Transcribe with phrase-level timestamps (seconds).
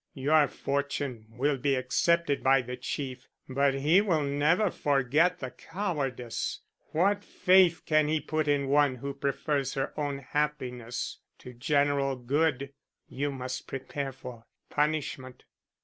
[0.15, 6.61] "Your fortune will be accepted by the Chief, but he will never forget the cowardice.
[6.91, 12.15] What faith can he put in one who prefers her own happiness to the general
[12.15, 12.73] good?
[13.09, 15.43] You must prepare for punishment."